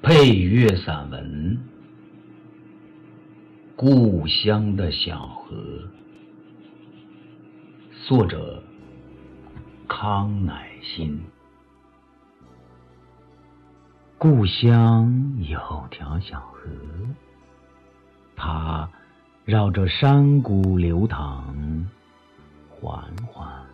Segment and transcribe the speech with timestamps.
[0.00, 1.56] 配乐散文
[3.74, 5.56] 《故乡的小河》，
[8.06, 8.62] 作者
[9.88, 11.20] 康乃馨。
[14.16, 15.58] 故乡有
[15.90, 16.70] 条小河，
[18.36, 18.88] 它
[19.44, 21.86] 绕着山谷流淌，
[22.70, 23.66] 缓缓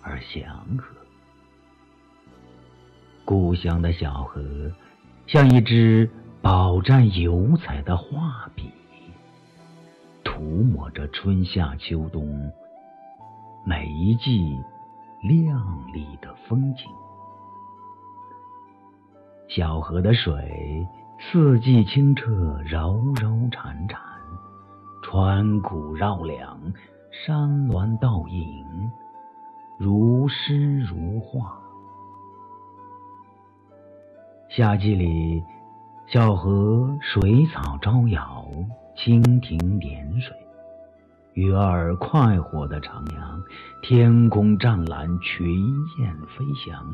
[0.00, 0.86] 而祥和。
[3.26, 4.42] 故乡的小河。
[5.28, 6.10] 像一支
[6.40, 8.72] 饱蘸油彩的画笔，
[10.24, 12.50] 涂抹着春夏秋冬
[13.62, 14.58] 每一季
[15.20, 16.86] 亮丽的风景。
[19.48, 20.88] 小河的水
[21.20, 23.98] 四季清澈，柔柔潺潺，
[25.02, 26.58] 川谷绕梁，
[27.26, 28.90] 山峦倒影，
[29.76, 31.67] 如诗如画。
[34.58, 35.40] 夏季里，
[36.08, 38.44] 小河水草招摇，
[38.96, 40.36] 蜻蜓点水，
[41.34, 43.40] 鱼儿快活的徜徉，
[43.84, 45.48] 天空湛蓝，群
[46.00, 46.84] 雁飞翔，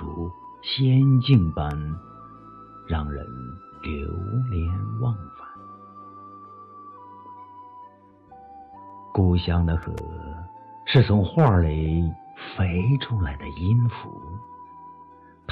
[0.00, 1.68] 如仙境般
[2.86, 3.22] 让人
[3.82, 4.08] 流
[4.50, 4.66] 连
[5.02, 5.46] 忘返。
[9.12, 9.94] 故乡的河
[10.86, 12.10] 是从画里
[12.56, 14.18] 飞出来的音符。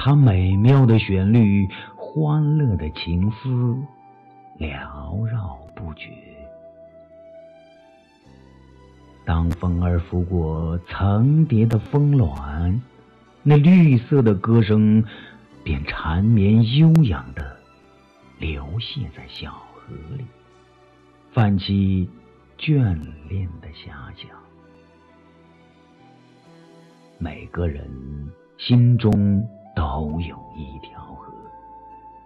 [0.07, 3.49] 它美妙的旋律，欢乐的情思，
[4.57, 6.09] 缭绕不绝。
[9.25, 12.81] 当风儿拂过层叠的峰峦，
[13.43, 15.03] 那绿色的歌声
[15.61, 17.57] 便缠绵悠扬的
[18.39, 20.23] 流泻在小河里，
[21.33, 22.09] 泛起
[22.57, 22.97] 眷
[23.27, 24.29] 恋的遐想。
[27.17, 27.85] 每个人
[28.57, 29.45] 心中。
[29.77, 31.31] 都有一条河，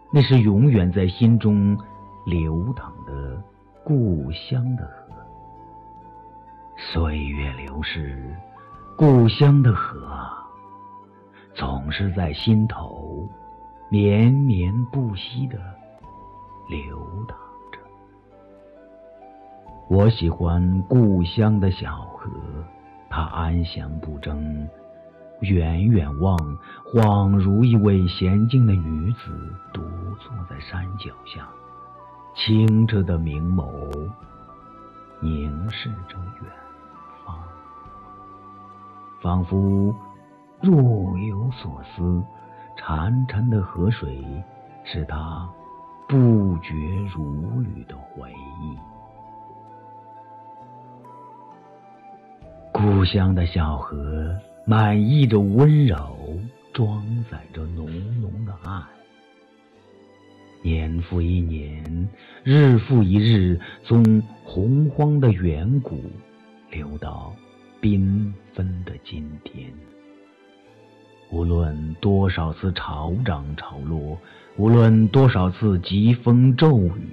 [0.10, 1.78] 那是永远在心中
[2.26, 3.44] 流淌的
[3.84, 5.14] 故乡的河。
[6.78, 8.34] 岁月流逝，
[8.96, 10.48] 故乡的河啊
[11.54, 13.28] 总是在心头
[13.90, 15.58] 绵绵不息的
[16.70, 16.98] 流
[17.28, 17.38] 淌
[17.70, 17.80] 着。
[19.90, 22.30] 我喜欢故乡的小河，
[23.10, 24.66] 它安详不争。
[25.42, 26.38] 远远望，
[26.94, 29.32] 恍如一位娴静的女子
[29.72, 29.82] 独
[30.20, 31.48] 坐在山脚下，
[32.36, 33.66] 清澈的明眸
[35.22, 36.52] 凝视着远
[37.26, 37.40] 方，
[39.22, 39.96] 仿佛
[40.60, 42.22] 若有所思。
[42.78, 44.22] 潺潺的河水
[44.84, 45.48] 是她
[46.10, 46.74] 不绝
[47.14, 48.78] 如缕的回忆。
[52.74, 54.36] 故乡的小河。
[54.64, 55.98] 满溢着温柔，
[56.74, 57.86] 装载着浓
[58.22, 58.82] 浓的爱。
[60.64, 62.08] 年复一年，
[62.44, 66.04] 日复一日，从洪荒的远古
[66.70, 67.34] 流到
[67.82, 69.72] 缤纷的今天。
[71.32, 74.18] 无论多少次潮涨潮落，
[74.58, 77.08] 无论多少次疾风骤雨，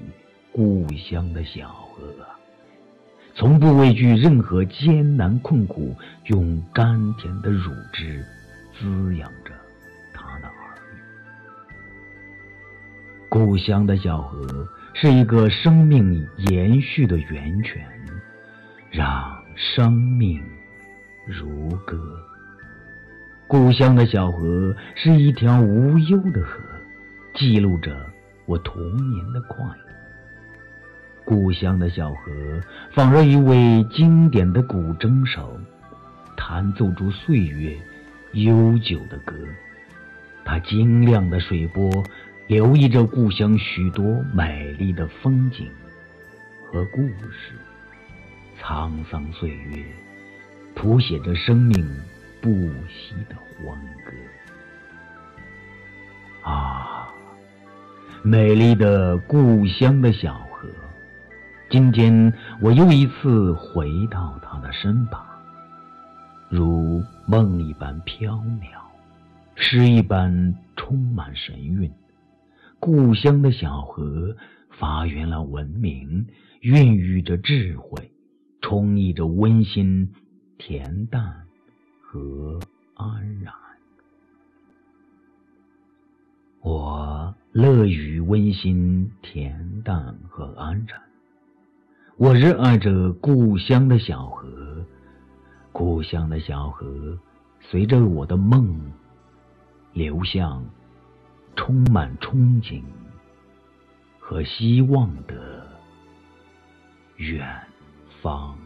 [0.53, 2.03] 故乡的小河。
[3.35, 5.95] 从不畏惧任何艰难困苦，
[6.27, 8.25] 用甘甜的乳汁
[8.77, 9.31] 滋养
[13.39, 17.87] 故乡的小河是一个生命延续的源泉，
[18.91, 20.43] 让生命
[21.25, 21.97] 如歌。
[23.47, 26.59] 故乡的小河是一条无忧的河，
[27.33, 27.97] 记录着
[28.45, 29.95] 我童年的快乐。
[31.25, 32.61] 故乡的小河，
[32.93, 35.57] 仿若一位经典的古筝手，
[36.37, 37.79] 弹奏出岁月
[38.33, 39.33] 悠久的歌。
[40.45, 41.89] 它晶亮的水波，
[42.49, 45.71] 留意着故乡许多美丽的风景
[46.65, 47.53] 和故事。
[48.59, 49.85] 沧桑岁月，
[50.75, 51.87] 谱写着生命
[52.41, 52.49] 不
[52.89, 54.13] 息的欢歌。
[56.43, 57.13] 啊，
[58.23, 60.67] 美丽的故乡的小河。
[61.69, 65.23] 今天我又一次回到它的身旁，
[66.49, 68.71] 如梦一般飘渺，
[69.55, 71.93] 诗一般充满神韵。
[72.81, 74.37] 故乡的小河
[74.71, 76.27] 发源了文明，
[76.61, 78.11] 孕育着智慧，
[78.61, 80.13] 充溢着温馨、
[80.59, 81.47] 恬淡
[82.01, 82.61] 和
[82.95, 83.53] 安然。
[86.61, 91.01] 我乐于温馨、恬淡和安然。
[92.17, 94.85] 我热爱着故乡的小河，
[95.73, 97.19] 故乡的小河，
[97.61, 98.93] 随着我的梦
[99.93, 100.65] 流向
[101.59, 102.81] 充满憧憬
[104.21, 105.67] 和希望的
[107.17, 107.45] 远
[108.23, 108.58] 方。